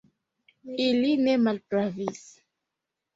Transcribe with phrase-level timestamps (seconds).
[0.85, 2.25] Ili ne malpravis.